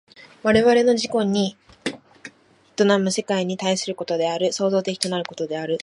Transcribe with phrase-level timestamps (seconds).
[0.41, 1.55] 我々の自己に
[2.75, 5.77] 臨む世界に対することである、創造的となることである。